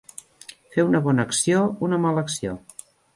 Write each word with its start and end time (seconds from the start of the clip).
Fer 0.75 0.85
una 0.91 1.01
bona 1.07 1.25
acció, 1.29 1.59
una 1.89 1.99
mala 2.07 2.25
acció. 2.29 2.55